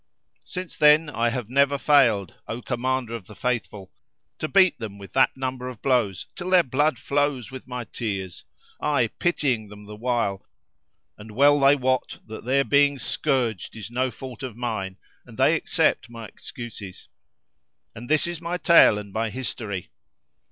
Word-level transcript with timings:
Since 0.45 0.77
then 0.77 1.11
I 1.11 1.29
have 1.29 1.47
never 1.47 1.77
failed, 1.77 2.33
O 2.47 2.59
Commander 2.63 3.13
of 3.13 3.27
the 3.27 3.35
Faithful, 3.35 3.93
to 4.39 4.47
beat 4.47 4.79
them 4.79 4.97
with 4.97 5.13
that 5.13 5.37
number 5.37 5.69
of 5.69 5.83
blows 5.83 6.25
till 6.35 6.49
their 6.49 6.63
blood 6.63 6.97
flows 6.97 7.51
with 7.51 7.67
my 7.67 7.83
tears, 7.83 8.43
I 8.81 9.09
pitying 9.19 9.67
them 9.67 9.85
the 9.85 9.95
while, 9.95 10.43
and 11.19 11.29
well 11.29 11.59
they 11.59 11.75
wot 11.75 12.17
that 12.25 12.45
their 12.45 12.63
being 12.63 12.97
scourged 12.97 13.75
is 13.75 13.91
no 13.91 14.09
fault 14.09 14.41
of 14.41 14.57
mine 14.57 14.97
and 15.27 15.37
they 15.37 15.53
accept 15.53 16.09
my 16.09 16.25
excuses. 16.25 17.07
And 17.93 18.09
this 18.09 18.25
is 18.25 18.41
my 18.41 18.57
tale 18.57 18.97
and 18.97 19.13
my 19.13 19.29
history! 19.29 19.91